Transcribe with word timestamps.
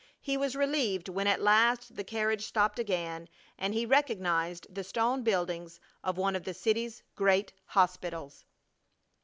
He 0.19 0.35
was 0.35 0.55
relieved 0.55 1.09
when 1.09 1.27
at 1.27 1.43
last 1.43 1.95
the 1.95 2.03
carriage 2.03 2.43
stopped 2.47 2.79
again 2.79 3.29
and 3.55 3.71
he 3.75 3.85
recognized 3.85 4.73
the 4.73 4.83
stone 4.83 5.21
buildings 5.21 5.79
of 6.03 6.17
one 6.17 6.35
of 6.35 6.43
the 6.43 6.55
city's 6.55 7.03
great 7.15 7.53
hospitals. 7.65 8.43